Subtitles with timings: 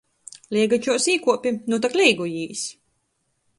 [0.55, 2.67] Leigačuos īkuopi, nu tok leigojīs!